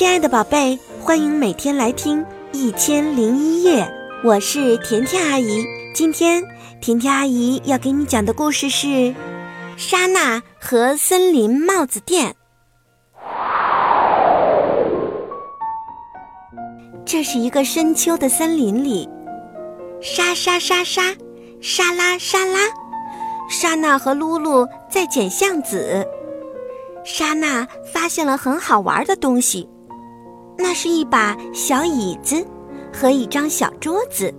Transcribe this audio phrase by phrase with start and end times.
[0.00, 3.84] 亲爱的宝贝，欢迎每天来听《一千零一夜》，
[4.26, 5.62] 我是甜甜阿姨。
[5.94, 6.42] 今天
[6.80, 8.86] 甜甜阿姨要给你讲的故事是
[9.76, 12.34] 《莎娜和森林帽子店》。
[17.04, 19.06] 这是一个深秋的森林里，
[20.00, 21.14] 沙沙沙沙，
[21.60, 22.60] 沙拉沙拉，
[23.50, 26.08] 莎娜和露露在捡橡子。
[27.04, 29.68] 莎娜发现了很好玩的东西，
[30.60, 32.46] 那是一把小椅子
[32.92, 34.32] 和一张小桌子，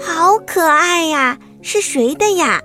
[0.00, 1.38] 好可爱呀！
[1.62, 2.60] 是谁的呀？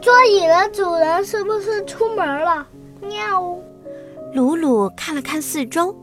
[0.00, 2.66] 桌椅的主人是不是出门了？
[3.00, 3.56] 喵！
[4.34, 5.94] 鲁鲁看了看四周，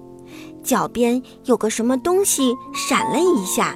[0.64, 3.76] 脚边有个什么东西闪了一下。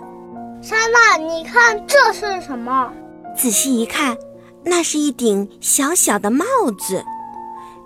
[0.61, 2.93] 莎娜，你看这是什么？
[3.35, 4.15] 仔细一看，
[4.63, 6.45] 那是一顶小小的帽
[6.79, 7.03] 子。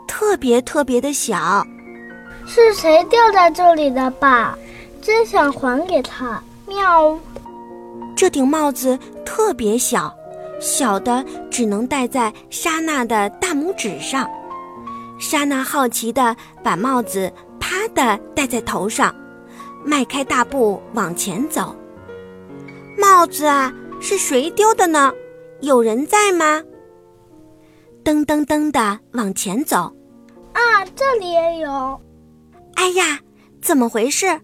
[0.08, 1.66] 特别特别的小，
[2.48, 4.58] 是谁掉在这里的吧？
[5.02, 6.42] 真想还给他。
[6.66, 7.18] 喵！
[8.16, 10.14] 这顶帽子特别小，
[10.60, 14.28] 小的只能戴在莎娜的大拇指上。
[15.20, 19.14] 莎娜好奇地把帽子啪的戴在头上，
[19.84, 21.76] 迈开大步往前走。
[22.98, 25.14] 帽子啊，是谁丢的呢？
[25.62, 26.64] 有人在吗？
[28.04, 29.92] 噔噔噔的往前走。
[30.54, 32.00] 啊，这里也有！
[32.78, 33.20] 哎呀，
[33.60, 34.40] 怎么回事？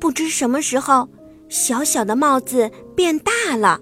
[0.00, 1.08] 不知什么时候，
[1.48, 3.80] 小小的帽子变大了，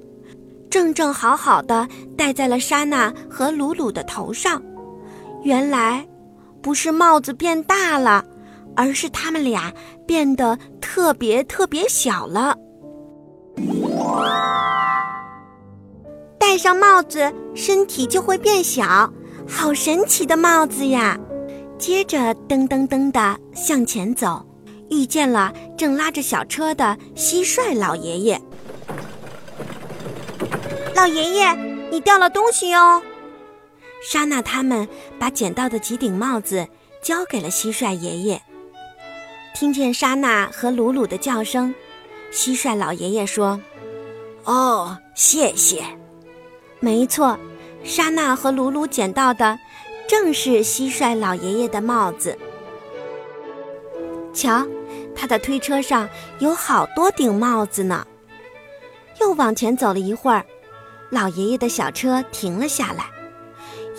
[0.68, 4.62] 正正好好的戴在了莎娜和鲁鲁的头上。
[5.44, 6.06] 原来，
[6.60, 8.22] 不是帽子变大了，
[8.76, 9.72] 而是他们俩
[10.06, 12.54] 变得特别特别小了。
[16.38, 19.10] 戴上帽子，身体就会变小，
[19.48, 21.18] 好神奇的帽子呀！
[21.80, 24.44] 接着噔噔噔的向前走，
[24.90, 28.40] 遇见了正拉着小车的蟋蟀老爷爷。
[30.94, 31.54] 老爷爷，
[31.90, 33.02] 你掉了东西哟！
[34.02, 34.86] 莎娜他们
[35.18, 36.68] 把捡到的几顶帽子
[37.02, 38.42] 交给了蟋蟀爷爷。
[39.54, 41.74] 听见莎娜和鲁鲁的叫声，
[42.30, 43.58] 蟋蟀老爷爷说
[44.44, 45.82] ：“哦，谢谢。
[46.78, 47.38] 没错，
[47.82, 49.58] 莎娜和鲁鲁捡到的。”
[50.10, 52.36] 正是蟋蟀老爷爷的帽子。
[54.34, 54.66] 瞧，
[55.14, 56.08] 他的推车上
[56.40, 58.04] 有好多顶帽子呢。
[59.20, 60.44] 又往前走了一会儿，
[61.10, 63.04] 老爷爷的小车停了下来，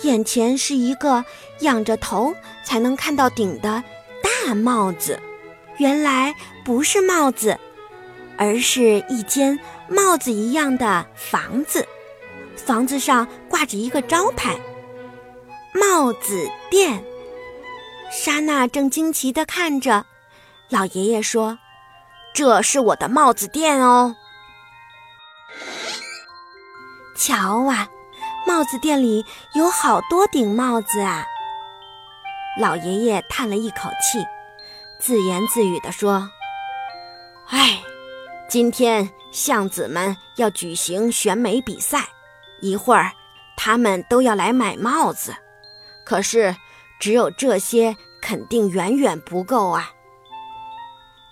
[0.02, 1.24] 眼前是一个
[1.60, 3.82] 仰着头才能看到顶的
[4.22, 5.18] 大帽子。
[5.78, 7.58] 原来不是帽子，
[8.36, 9.58] 而是一间
[9.88, 11.88] 帽子一样的房子。
[12.54, 14.60] 房子上挂着一个招牌。
[15.72, 17.02] 帽子店，
[18.10, 20.04] 莎娜正惊奇地看着。
[20.68, 21.58] 老爷爷说
[22.34, 24.14] ：“这是我的帽子店哦。”
[27.16, 27.88] 瞧啊，
[28.46, 29.24] 帽子店里
[29.54, 31.24] 有好多顶帽子啊！
[32.60, 34.22] 老爷爷叹了一口气，
[34.98, 36.28] 自言自语地说
[37.48, 37.82] ：“哎，
[38.48, 42.08] 今天巷子们要举行选美比赛，
[42.60, 43.10] 一会儿
[43.56, 45.34] 他们都要来买帽子。”
[46.04, 46.54] 可是，
[46.98, 49.90] 只有这些肯定远远不够啊！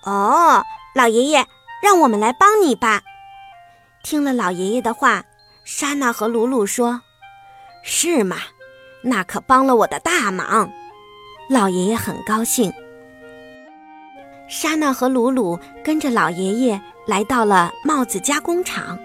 [0.05, 0.65] 哦，
[0.95, 1.47] 老爷爷，
[1.83, 3.03] 让我们来帮你吧。
[4.03, 5.25] 听了老爷爷的话，
[5.65, 7.03] 莎娜和鲁鲁说
[7.85, 8.37] ：“是吗？
[9.03, 10.71] 那可帮了我的大忙。”
[11.51, 12.73] 老爷爷很高兴。
[14.49, 18.99] 莎娜和鲁鲁跟着老爷爷来到了帽子加工厂，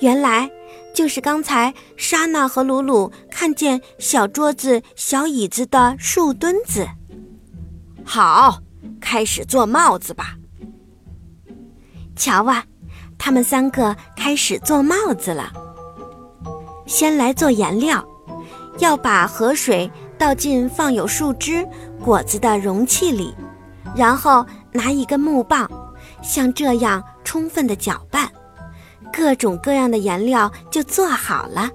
[0.00, 0.50] 原来。
[0.94, 6.86] 就是刚才莎娜和鲁鲁看见小桌子、小椅子的树墩子。
[8.04, 8.60] 好，
[9.00, 10.36] 开始做帽子吧。
[12.14, 12.64] 瞧啊，
[13.18, 15.52] 他们三个开始做帽子了。
[16.86, 18.06] 先来做颜料，
[18.78, 21.66] 要把河水倒进放有树枝、
[22.00, 23.34] 果子的容器里，
[23.96, 25.68] 然后拿一根木棒，
[26.22, 28.30] 像这样充分的搅拌。
[29.12, 31.68] 各种各样的颜料就做好了，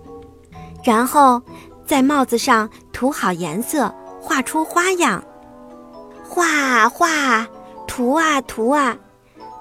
[0.84, 1.42] 然后
[1.86, 5.24] 在帽子上涂好颜色，画出花样。
[6.28, 7.48] 画画，
[7.88, 8.96] 涂啊涂啊，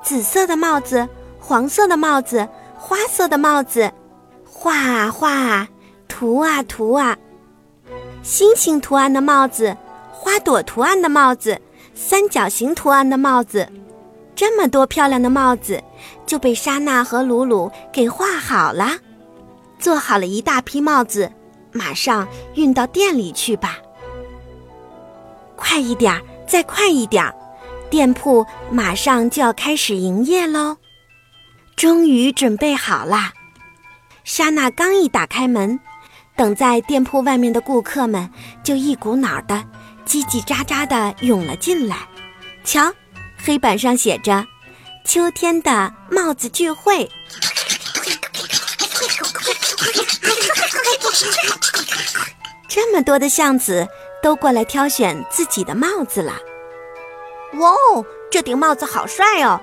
[0.03, 1.09] 紫色的帽子，
[1.41, 3.91] 黄色的帽子，花色的帽子，
[4.45, 5.67] 画啊画，
[6.07, 7.17] 涂啊涂啊，
[8.23, 9.77] 星星图案的帽子，
[10.13, 11.59] 花朵图案的帽子，
[11.95, 13.67] 三角形图案的帽子。
[14.37, 15.83] 这么多漂亮的帽子，
[16.27, 18.91] 就被莎娜和鲁鲁给画好了。
[19.79, 21.33] 做好了一大批帽子，
[21.73, 23.79] 马上运到店里去吧。
[25.57, 27.33] 快一点，再快一点，
[27.91, 30.77] 店铺马上就要开始营业喽。
[31.77, 33.33] 终于准备好啦！
[34.25, 35.79] 莎娜刚一打开门，
[36.37, 38.29] 等在店铺外面的顾客们
[38.63, 39.65] 就一股脑的
[40.05, 41.97] 叽叽喳喳的涌了进来。
[42.65, 42.93] 瞧，
[43.37, 44.45] 黑板上写着
[45.07, 47.09] “秋天的帽子聚会”。
[52.69, 53.87] 这么多的巷子
[54.23, 56.33] 都过来挑选自己的帽子了。
[57.55, 59.61] 哇哦，这顶帽子好帅哦！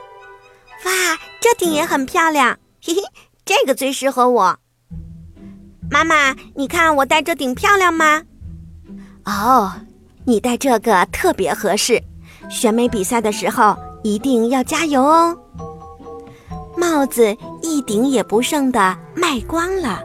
[0.85, 0.91] 哇，
[1.39, 3.01] 这顶也很漂亮，嘿嘿，
[3.45, 4.57] 这个最适合我。
[5.89, 8.23] 妈妈，你看我戴这顶漂亮吗？
[9.25, 9.71] 哦，
[10.25, 12.01] 你戴这个特别合适，
[12.49, 15.37] 选美比赛的时候一定要加油哦。
[16.75, 20.01] 帽子一顶也不剩的卖光了。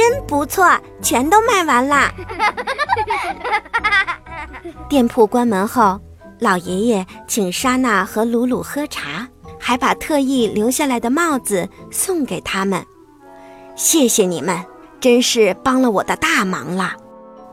[0.00, 0.66] 真不错，
[1.02, 2.10] 全都卖完啦！
[4.88, 6.00] 店铺关门后，
[6.38, 12.82] 老爷爷请莎娜和鲁鲁喝茶，还把特意留下来的帽子送给他们。
[13.76, 14.58] 谢谢你们，
[15.00, 16.94] 真是帮了我的大忙了。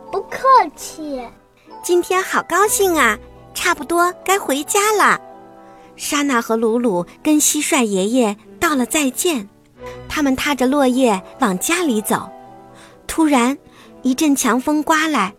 [0.10, 0.40] 不客
[0.74, 1.22] 气。
[1.84, 3.20] 今天好高兴啊！
[3.54, 5.20] 差不多该回家了。
[5.98, 9.50] 莎娜和鲁鲁跟蟋蟀爷爷道了再见。
[10.10, 12.28] 他们踏着落叶往家里走，
[13.18, 13.58] 突然，
[14.04, 15.34] 一阵强风刮来，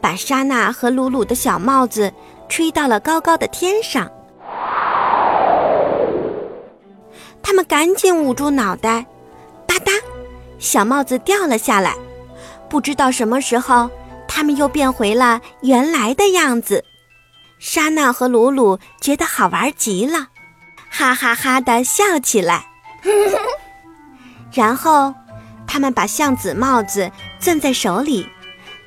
[0.00, 2.12] 把莎娜和鲁鲁的小帽子
[2.48, 4.08] 吹到了高高的天上。
[7.42, 9.04] 他们赶紧捂住脑袋，
[9.66, 10.00] 吧嗒，
[10.60, 11.96] 小帽子掉了下来。
[12.68, 13.90] 不知道什么时候，
[14.28, 16.84] 他们又变回了原来的样子。
[17.58, 20.28] 莎娜和鲁鲁觉得好玩极了，
[20.88, 22.68] 哈哈哈的笑起来。
[24.54, 25.12] 然后，
[25.76, 28.26] 他们把橡子帽子攥在手里，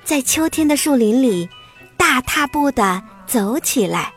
[0.03, 1.47] 在秋天的树林里
[1.95, 4.11] 大踏步地走起来。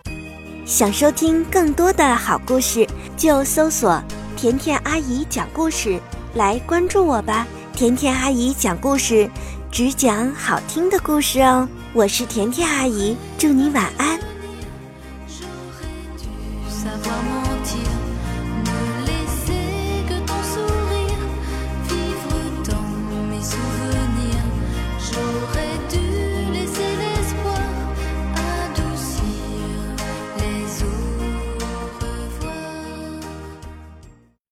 [0.64, 4.02] 想收听更多的好故事，就搜索
[4.38, 6.00] “甜甜阿姨讲故事”
[6.32, 7.46] 来关注我吧。
[7.74, 9.28] 甜甜阿姨讲故事，
[9.70, 11.68] 只讲好听的故事哦。
[11.92, 14.18] 我是甜甜阿姨，祝你晚安。